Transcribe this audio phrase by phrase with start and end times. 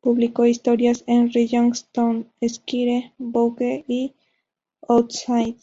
[0.00, 4.12] Publicó historias en "Rolling Stone", "Esquire", "Vogue" y
[4.88, 5.54] "Outside".